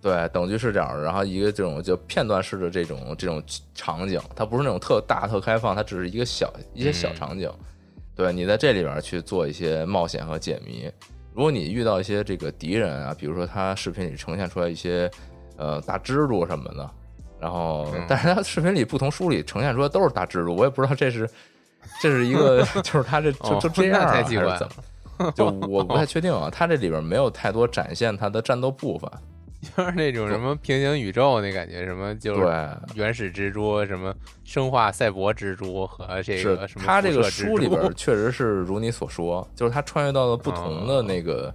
[0.00, 3.42] 对等距视角，然后一个这种就片段式的这种这种
[3.74, 7.52] 场景，它不是那种特大特开放，它只是一个小一些小场景。
[8.20, 10.92] 对你在这里边去做一些冒险和解谜。
[11.32, 15.10] 如果你遇到一些这个敌人啊，比如说他视频里呈现出来一些
[15.56, 16.90] 呃大蜘蛛什么的，
[17.40, 21.26] 然后但是他视频里不同书里呈现出来都是大蜘蛛，我也不知道这是
[22.02, 25.30] 这是一个 就是他这就就这样还是怎么。
[25.34, 29.10] 就我不太确定啊，他这里边没有太多展现他的战斗部分，
[29.76, 36.86] 就是那种什么平行宇宙那感觉，什么就是原始蜘蛛，什么生化赛博蜘蛛和这个什么。
[36.86, 41.54] 它这个书里边确实是如你所说，就是他穿越到了不同的那个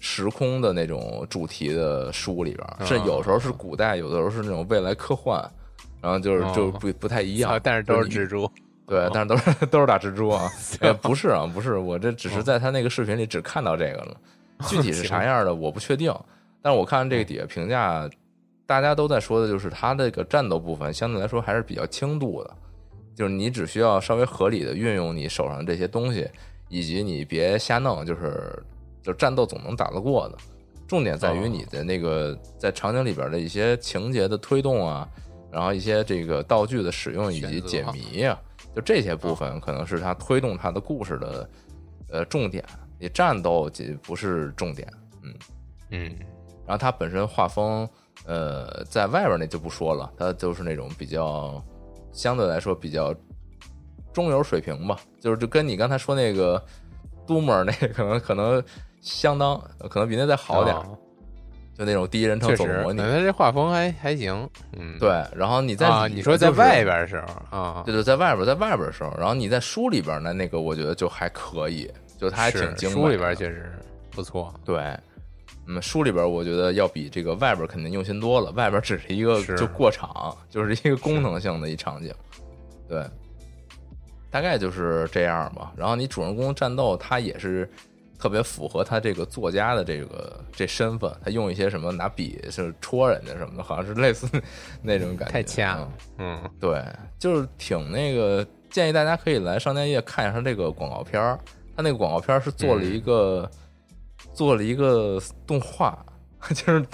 [0.00, 5.40] 时空的那种主题的书里边，是有时候是古代，有的时候是那种未来科幻，
[6.02, 8.50] 然后就是就不不太一样，但是都是蜘蛛。
[8.88, 10.50] 对， 但是都是都是大蜘蛛啊！
[11.00, 14.16] 不是啊，不是，我这只是在他那个视频里只看到这个了，
[14.68, 16.12] 具体是啥样的我不确定。
[16.66, 18.10] 但是我看这个底下评价，
[18.66, 22.56] 大家都在说的就是它这个战斗部分相对来说还是比较轻度的，
[23.14, 26.28] 就是你只需要稍微合理的运用你手上这些东西，
[26.68, 28.60] 以及你别瞎弄，就是
[29.00, 30.36] 就战斗总能打得过的。
[30.88, 35.08] 重点在于你的那个在场景里边的一些情节的推动啊，
[35.52, 38.36] 然后一些这个道具的使用以及解谜啊。
[38.74, 41.50] 就这些部分可能是它推动它的故事的，
[42.10, 42.64] 呃，重点。
[42.98, 43.70] 你战斗
[44.02, 44.92] 不是重点，
[45.22, 45.34] 嗯
[45.90, 46.16] 嗯。
[46.66, 47.88] 然后他本身画风，
[48.26, 51.62] 呃，在外边那就不说了，他就是那种比较
[52.12, 53.14] 相对来说比较
[54.12, 56.62] 中游水平吧，就是就跟你刚才说那个
[57.26, 58.62] Doomer 那可能可能
[59.00, 59.58] 相当，
[59.88, 60.76] 可能比那再好点。
[61.78, 64.48] 就那种第一人称走模拟，他这画风还还行，
[64.78, 65.22] 嗯，对。
[65.36, 71.86] 然后你在你说在外边的时候啊，对对，在外边，在外边的时候，然后你在书里边呢，那个我觉得就还可以，
[72.16, 72.88] 就他还挺精。
[72.88, 73.70] 书里边确实
[74.10, 74.98] 不错，对，
[75.66, 78.50] 嗯，书里边我觉得要比这个外边肯定用心多了。
[78.52, 82.12] 外边只是一个就过场，就是一个功能性的一场景，
[82.88, 83.04] 对，
[84.30, 85.72] 大概就是这样吧。
[85.76, 87.68] 然后你主人公战斗，他也是。
[88.18, 94.26] 特别符合他这个作家的这个这身份，他用一些什么拿笔是戳人家什么的，好像是类似
[94.80, 95.32] 那种感觉。
[95.32, 95.86] 太呛，
[96.16, 96.82] 嗯，对，
[97.18, 101.38] 就是挺那个，建议大家可以来商店页看一下这个广告片儿。
[101.76, 103.48] 他那个广告片是做了一个
[104.34, 106.04] 做了一个动画，
[106.54, 106.84] 就是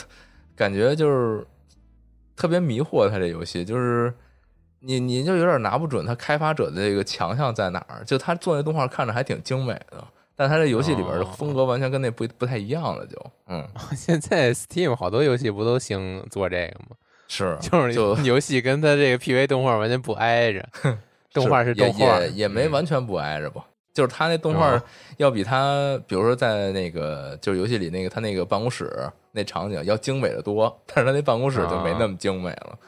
[0.57, 1.47] 感觉就是
[2.37, 3.09] 特别迷惑。
[3.09, 4.13] 他这游戏就是
[4.81, 8.05] 你你就有点拿不准他开发者的这个强项在哪儿。
[8.05, 10.05] 就他做那动画看着还挺精美的。
[10.35, 13.17] 但他这游戏里边的风格完全跟那不不太一样了，就
[13.49, 16.97] 嗯， 现在 Steam 好多游戏不都兴做这个吗？
[17.29, 20.67] 是，就是就游戏跟他这个 PV 动画完全不挨着，
[21.33, 23.65] 动画是动画，也也没完全不挨着吧？
[23.93, 24.83] 就是他那动画
[25.19, 28.91] 要比他，比如说在那个就是游戏里那个他那个办公室
[29.31, 32.79] 那场景要精美的多，但是他那办公室就没那么精美了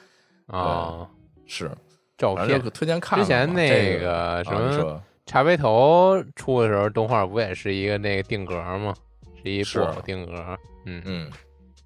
[0.46, 1.08] 啊。
[1.46, 1.70] 是，
[2.16, 5.02] 照片推荐看之前那个什么。
[5.26, 8.94] 茶杯头出的时候，动画不也是一个那个定格吗？
[9.42, 10.58] 是一布偶定格。
[10.84, 11.30] 嗯嗯，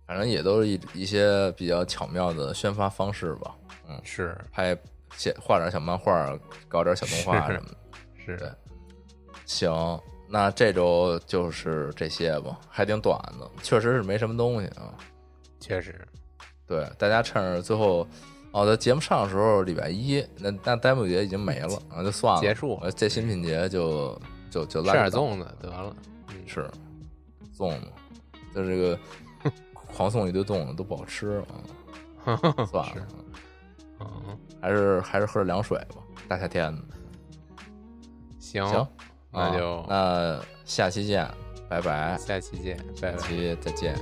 [0.09, 3.55] 反正也都是一一些比较巧妙的宣发方式吧。
[3.89, 4.77] 嗯，是拍
[5.17, 7.77] 写画点小漫画，搞点小动画什么的。
[8.27, 8.53] 是，
[9.49, 14.95] 行，那这周就是这些吧，还挺短的，确实是没什么东西啊。
[15.59, 16.07] 确实，
[16.67, 18.07] 对，大家趁着最后。
[18.51, 22.81] 哦，在节目上的时候，礼拜一那那端午节已经没了，啊就算了，结束。
[22.97, 24.19] 这新品节就
[24.51, 25.95] 就就吃点粽子得了，
[26.47, 26.67] 是
[27.55, 27.87] 粽子，
[28.55, 28.99] 就这个
[29.75, 31.45] 狂送一堆粽子都不好吃
[32.25, 32.37] 啊，
[32.71, 33.09] 算了，
[34.01, 35.97] 嗯，还是还是喝点凉水吧，
[36.27, 36.83] 大夏天的。
[38.39, 38.89] 行行，
[39.31, 41.29] 那就那下期见，
[41.69, 43.95] 拜拜，下期见，下期再见。